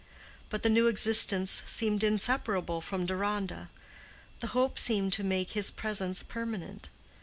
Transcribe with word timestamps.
But 0.49 0.63
the 0.63 0.69
new 0.71 0.87
existence 0.87 1.61
seemed 1.67 2.03
inseparable 2.03 2.81
from 2.81 3.05
Deronda: 3.05 3.69
the 4.39 4.47
hope 4.47 4.79
seemed 4.79 5.13
to 5.13 5.23
make 5.23 5.51
his 5.51 5.69
presence 5.69 6.23
permanent. 6.23 6.89